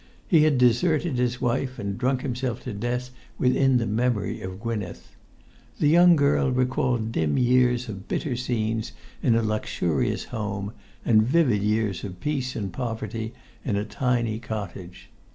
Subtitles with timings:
[0.27, 5.15] He had deserted his wife and drunk himself to death within the memory of Gwynneth.
[5.77, 10.73] The young girl recalled dim years of bitter scenes in a luxurious home,
[11.05, 15.11] and vivid years of peace and poverty in a tiny cottage.